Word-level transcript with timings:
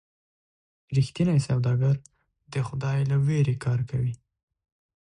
رښتینی 0.97 1.39
سوداګر 1.49 1.95
د 2.53 2.55
خدای 2.67 2.99
له 3.11 3.17
ویرې 3.27 3.55
کار 3.65 3.79
کوي. 3.89 4.13